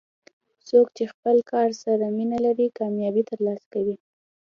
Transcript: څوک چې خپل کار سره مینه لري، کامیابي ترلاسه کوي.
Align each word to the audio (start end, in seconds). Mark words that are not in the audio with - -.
څوک 0.67 0.87
چې 0.97 1.03
خپل 1.13 1.37
کار 1.51 1.69
سره 1.83 2.05
مینه 2.17 2.37
لري، 2.45 2.67
کامیابي 2.79 3.23
ترلاسه 3.31 3.65
کوي. 3.73 3.95